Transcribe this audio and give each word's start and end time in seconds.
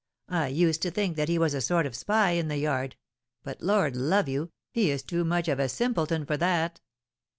I 0.29 0.47
used 0.47 0.81
to 0.81 0.89
think 0.89 1.15
that 1.17 1.29
he 1.29 1.37
was 1.37 1.53
a 1.53 1.61
sort 1.61 1.85
of 1.85 1.95
spy 1.95 2.31
in 2.31 2.47
the 2.47 2.57
yard; 2.57 2.95
but, 3.43 3.61
Lord 3.61 3.95
love 3.95 4.27
you, 4.27 4.49
he 4.73 4.89
is 4.89 5.03
too 5.03 5.23
much 5.23 5.47
of 5.47 5.59
a 5.59 5.69
simpleton 5.69 6.25
for 6.25 6.37
that!" 6.37 6.81